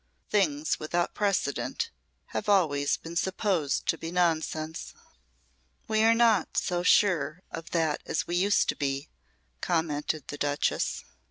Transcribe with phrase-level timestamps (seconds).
[0.31, 1.91] Things without precedent
[2.29, 4.95] have always been supposed to be nonsense."
[5.87, 9.09] "We are not so sure of that as we used to be,"
[9.61, 11.03] commented the Duchess.